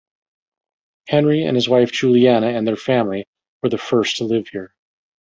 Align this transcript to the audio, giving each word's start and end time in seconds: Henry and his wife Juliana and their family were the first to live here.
Henry 1.09 1.43
and 1.45 1.55
his 1.55 1.69
wife 1.69 1.91
Juliana 1.91 2.47
and 2.47 2.65
their 2.67 2.75
family 2.75 3.27
were 3.61 3.69
the 3.69 3.77
first 3.77 4.17
to 4.17 4.23
live 4.23 4.47
here. 4.47 4.73